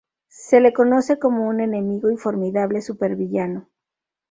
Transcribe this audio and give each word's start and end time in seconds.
Se 0.29 0.59
le 0.61 0.73
conoce 0.73 1.19
como 1.19 1.47
un 1.47 1.59
enemigo 1.61 2.09
y 2.09 2.17
formidable 2.17 2.81
supervillano. 2.81 3.69